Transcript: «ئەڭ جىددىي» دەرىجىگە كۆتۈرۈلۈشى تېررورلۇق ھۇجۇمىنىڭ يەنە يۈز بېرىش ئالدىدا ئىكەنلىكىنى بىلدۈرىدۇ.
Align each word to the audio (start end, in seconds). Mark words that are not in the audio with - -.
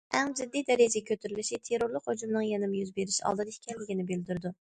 «ئەڭ 0.17 0.29
جىددىي» 0.37 0.63
دەرىجىگە 0.69 1.09
كۆتۈرۈلۈشى 1.09 1.59
تېررورلۇق 1.69 2.09
ھۇجۇمىنىڭ 2.11 2.45
يەنە 2.47 2.71
يۈز 2.79 2.89
بېرىش 2.97 3.21
ئالدىدا 3.27 3.55
ئىكەنلىكىنى 3.59 4.07
بىلدۈرىدۇ. 4.13 4.55